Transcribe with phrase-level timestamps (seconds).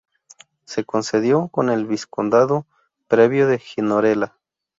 [0.65, 2.65] Se concedió con el Vizcondado
[3.07, 4.35] previo de Gironella.